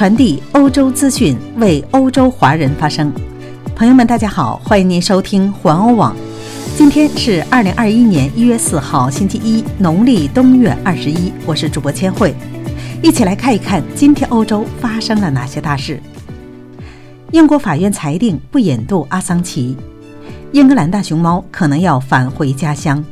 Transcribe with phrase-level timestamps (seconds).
[0.00, 3.12] 传递欧洲资讯，为欧洲华人发声。
[3.76, 6.16] 朋友们，大家好，欢迎您收听环欧网。
[6.74, 11.30] 今天是二零二一年一月四号，星期一，农历冬月二十一。
[11.44, 12.34] 我是主播千惠，
[13.02, 16.00] 一起来看一看今天欧洲发生了哪些大事。
[17.30, 19.76] 英国法院裁定不引渡阿桑奇，
[20.52, 23.04] 英格兰大熊猫可能要返回家乡。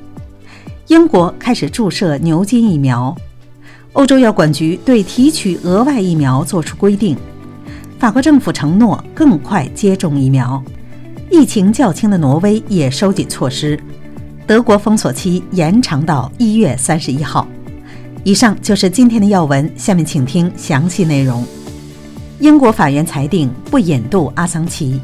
[0.87, 3.15] 英国开始注射牛津疫苗。
[3.99, 7.17] 欧洲药管局对提取额外疫苗作出规定。
[7.99, 10.63] 法国政府承诺更快接种疫苗。
[11.33, 13.77] 疫情较轻的挪威也收紧措施。
[14.47, 17.49] 德国封锁期延长到一月三十一号。
[18.23, 21.45] 以上就是今天的要闻，下面请听详细内容。
[22.39, 25.01] 英国法院裁定不引渡阿桑奇。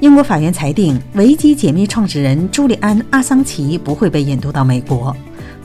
[0.00, 5.16] 英国法院裁定维基解密创始人朱利安·阿桑奇不会被引渡到美国。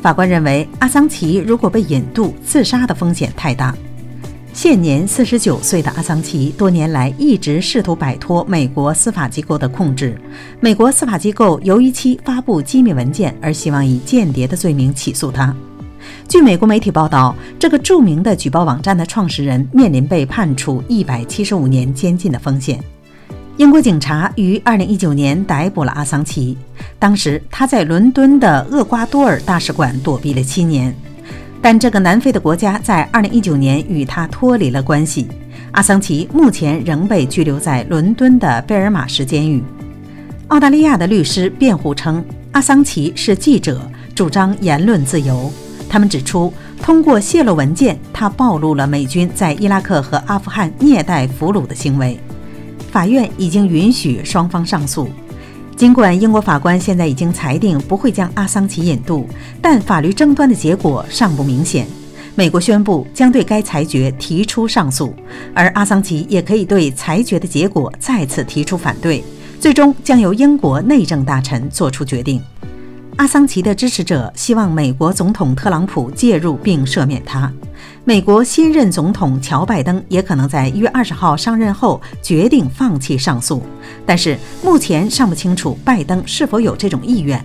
[0.02, 3.76] 法官认为，阿桑奇如果被引渡，自杀的风险太大。
[4.54, 10.15] 现年四十九岁的阿桑奇，多年来一直试图摆脱美国司法机构的控制。
[10.62, 15.54] 美国司法机构由于其发布机密文件，而希望以间谍的罪名起诉他。
[16.27, 22.82] 据美国媒体报道，这个著名的举报网站的创始人面临被判处一百七十五年监禁的风险。
[23.58, 26.58] 英国警察于二零一九年逮捕了阿桑奇。
[27.00, 30.94] 当时他在伦敦的厄瓜多尔大使馆躲避了七年，
[31.62, 35.30] 但这个南非的国家在2019年与他脱离了关系。
[35.72, 39.64] 阿桑奇目前仍被拘留在伦敦的贝尔马什监狱。
[40.50, 45.50] 澳大利亚的律师辩护称，阿桑奇是记者，主张言论自由。
[45.88, 52.20] 他们指出，通过泄露文件，他暴露了美军在伊拉克和阿富汗虐待俘虏的行为。
[52.96, 55.10] 法院已经允许双方上诉。
[55.76, 59.27] 尽管英国法官现在已经裁定不会将阿桑奇引渡，
[59.62, 61.85] 但法律争端的结果尚不明显。
[62.35, 65.13] 美国宣布将对该裁决提出上诉，
[65.53, 69.22] 而阿桑奇也可以对裁决的结果再次提出反对。
[69.59, 72.41] 最终将由英国内政大臣作出决定。
[73.18, 77.52] 阿桑奇的支持者希望美国总统特朗普介入并赦免他。
[78.08, 83.64] 美国新任总统乔拜登也可能在一月二十号上任后决定放弃上诉，
[84.06, 87.44] 但是目前尚不清楚拜登是否有这种意愿。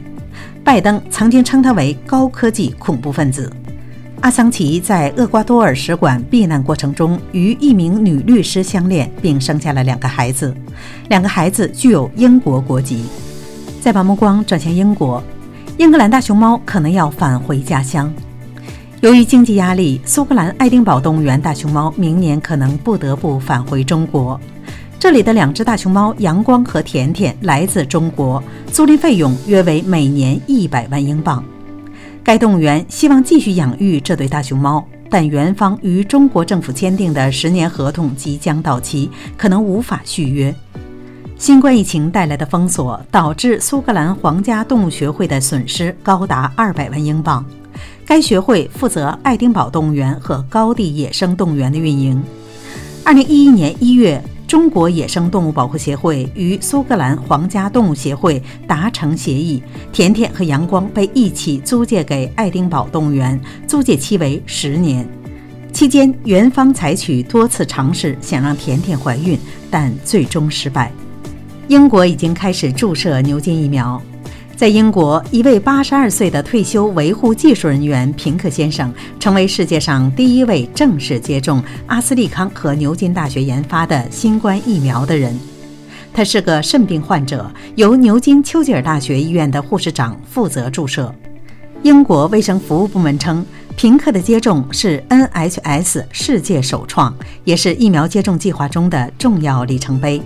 [0.63, 3.51] 拜登曾经称他为高科技恐怖分子。
[4.21, 10.55] 阿桑奇在厄瓜多尔使馆避难过程中与一名女律师相恋，并生下了两个孩子，
[11.09, 13.07] 两个孩子具有英国国籍。
[13.81, 15.25] 再把目光转向英国，
[15.79, 18.13] 英格兰大熊猫可能要返回家乡。
[19.01, 24.39] 由于经济压力，苏格兰爱丁堡动物园大熊猫明年可能不得不返回中国。
[24.99, 31.43] 这里的两只大熊猫阳光和甜甜来自中国，租赁费用约为每年一百万英镑。
[32.23, 40.55] 该动物园希望继续养育这对大熊猫，但园方与中国政府签订的十年合同即将到期，可能无法续约。
[41.39, 47.43] 新冠疫情带来的封锁导致苏格兰皇家动物学会的损失高达二百万英镑。
[48.11, 52.21] 该学会负责爱丁堡动物园和高地野生动物园的运营。
[53.05, 59.63] 二零一一年一月，中国野生动物保护协会与苏格兰皇家动物协会达成协议，
[59.93, 65.09] 甜甜和阳光被一起租借给爱丁堡动物园，租借期为十年。
[65.73, 69.39] 期间，园方采取多次尝试想让甜甜怀孕，
[69.71, 70.91] 但最终失败。
[71.69, 74.03] 英国已经开始注射牛津疫苗。
[74.61, 85.35] 在英国，一位八十二岁的退休维护技术人员平克先生成为世界上第一位正式接种阿斯利康和牛津大学研发的新冠疫苗的人。
[86.13, 91.11] 他是个肾病患者，由牛津丘吉尔大学医院的护士长负责注射。
[91.83, 93.43] 英国卫生服务部门称，
[93.79, 100.21] 平克的接种是 NHS 世界首创，也是疫苗接种计划中的重要里程碑。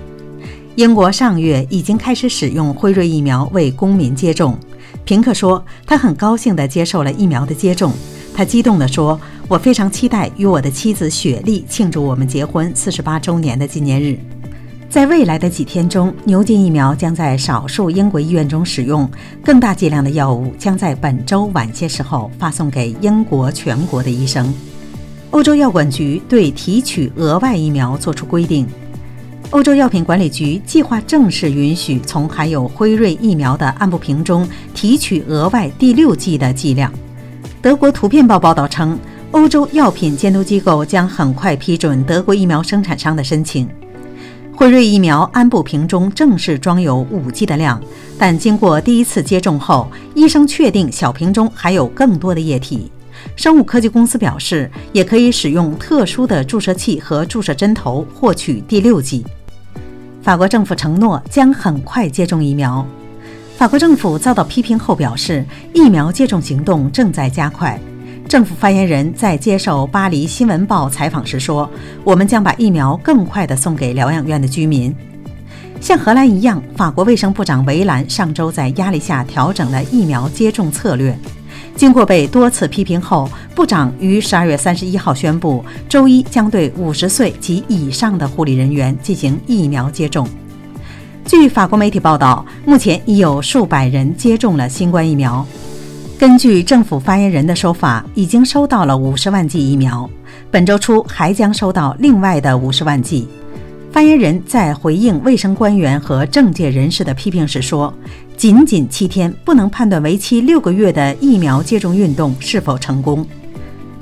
[0.77, 4.59] 英国上月已经开始使用辉瑞疫苗为公民接种。
[5.05, 7.93] 平克说，他很高兴地接受了疫苗的接种。
[8.35, 14.19] 他激动地说：“我非常期待与我的妻子雪莉庆祝我们结婚四十八周年的纪念日。”
[14.91, 19.09] 在未来的几天中，牛津疫苗将在少数英国医院中使用，
[19.45, 24.53] 更大剂量的药物将在本周晚些时候发送给英国全国的医生。
[25.31, 28.67] 欧洲药管局对提取额外疫苗作出规定。
[29.55, 36.93] 欧洲药品管理局计划正式允许从含有辉瑞疫苗的安布瓶中提取额外第六剂的剂量。
[37.63, 38.99] 德国图片报报道称，
[39.31, 43.69] 欧洲药品监督机构将很快批准德国疫苗生产商的申请。
[44.57, 47.81] 辉瑞疫苗安布瓶中正式装有五剂的量，
[48.19, 52.91] 但经过第一次接种后，医生确定小瓶中还有更多的液体。
[53.37, 59.25] 生物科技公司表示，也可以使用特殊的注射器和注射针头获取第六剂。
[60.25, 62.83] 法国政府承诺将很快接种疫苗。
[63.59, 65.45] 法国政府遭到批评后表示，
[65.75, 67.79] 疫苗接种行动正在加快。
[68.27, 71.69] 政府发言人在接受《巴黎新闻报》采访时说
[72.03, 74.97] ：“我们将把疫苗更快地送给疗养院的居民。”
[75.79, 81.15] 像荷兰一样，法国卫生部长维兰上周在压力下调整了疫苗接种策略。
[81.77, 90.29] 经过被多次批评后，部长于十二月三十一号宣布，周一将对五十岁及以上的护理人员进行疫苗接种。
[91.25, 95.47] 据法国媒体报道，目前已有数百人接种了新冠疫苗。
[96.19, 100.09] 根据政府发言人的说法，已经收到了五十万剂疫苗，
[100.51, 103.29] 本周初还将收到另外的五十万剂。
[103.93, 107.95] 发言人在回应卫生官员和政界人士的批评时说
[108.37, 113.25] ：“仅仅七天不能判断为期六个月的疫苗接种运动是否成功。”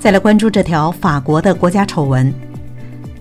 [0.03, 2.29] 再来关注这条法国的国家丑闻，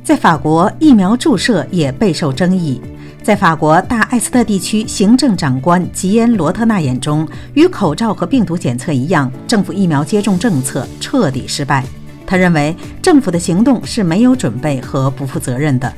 [0.03, 2.81] 在法国疫苗注射也备受争议。
[3.23, 7.25] 在法国大埃斯特地区行政长官吉恩·罗特纳眼中，
[7.55, 11.85] 与口罩和病毒检测一样，政府疫苗接种政策彻底失败。
[12.27, 15.93] 他认为政府的行动是没有准备和不负责任的。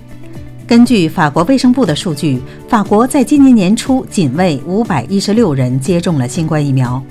[0.67, 7.03] 根据法国卫生部的数据，法国在今年年初仅为五百一十六人接种了新冠疫苗。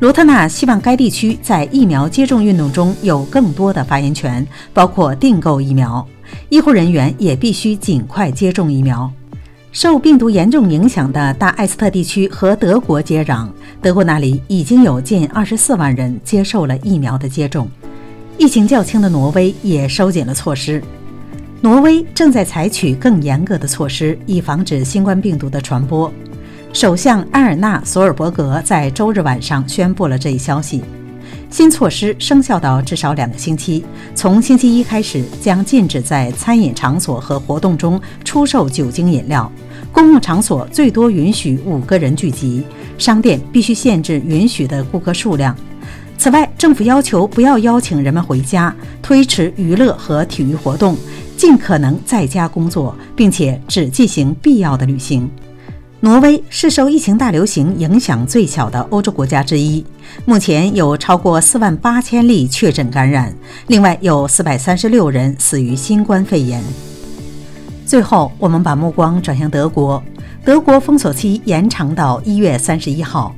[0.00, 6.06] 罗特纳希望该地区在疫苗接种运动中有更多的发言权，包括订购疫苗。
[6.50, 9.10] 医护人员也必须尽快接种疫苗。
[9.72, 13.48] 受病毒严重影响的大埃斯特地区和德国接壤，
[13.82, 17.68] 德国那里已经有近二十四万人接受了疫苗的接种。
[18.36, 20.80] 疫情较轻的挪威也收紧了措施。
[21.60, 26.12] 挪威正在采取更严格的措施，以防止新冠病毒的传播。
[26.72, 30.82] 首相埃尔纳·索尔伯格在周日晚上宣布了这一消息。
[31.50, 33.82] 新措施生效到至少两个星期，
[34.14, 39.50] 从星期一开始将禁止在餐饮场所和活动中出售酒精饮料。
[39.90, 42.62] 公共场所最多允许五个人聚集，
[42.98, 45.56] 商店必须限制允许的顾客数量。
[46.18, 50.96] 此外，政府要求不要邀请人们回家，推迟娱乐和体育活动。
[51.36, 55.30] 尽可能在家工作，并且只进行必要的旅行。
[56.00, 59.84] 挪威是受疫情大流行影响最小的欧洲国家之一，
[60.24, 63.34] 目前有超过四万八千例确诊感染，
[63.66, 66.62] 另外有四百三十六人死于新冠肺炎。
[67.84, 70.00] 最后，我们把目光转向德国，
[70.44, 73.34] 德国封锁期延长到一月三十一号。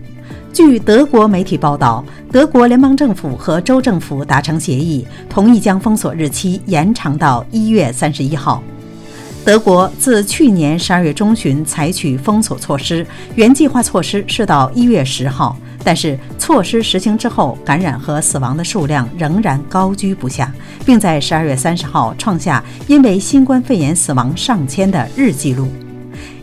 [0.53, 8.63] 据德国媒体报道，德国联邦政府和州政府达成协议，同意将封锁日期延长到一月三十一号。
[9.43, 13.05] 德国自去年十二月中旬采取封锁措施，
[13.35, 20.53] 原计划措施是到一月十号，但是措施实行之后，感染和死亡的数量仍然高居不下，
[20.85, 25.67] 并在十二月三十号创下因为新冠肺炎死亡上千的日纪录。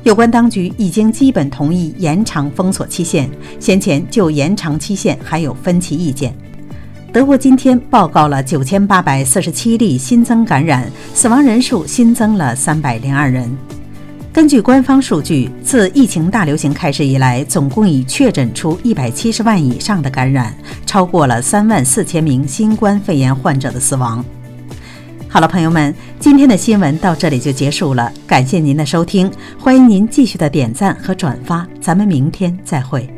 [0.04, 3.30] 有关当局已经基本同意延长封锁期限，
[3.60, 6.36] 先前就延长期限还有分歧意见。
[7.14, 13.50] 德国今天报告了九千八百四十七例新增感染，死亡人数新增了三百零二人。
[14.32, 20.56] 根据官方数据，自疫情大流行开始以来，总共已确诊出一百七十万以上的感染，
[20.86, 24.24] 超过了三万四千名新冠肺炎患者的死亡。
[25.28, 33.17] 好了，朋友们，今天的新闻到这里就结束了，感谢您的收听，欢迎您继续的点赞和转发，咱们明天再会。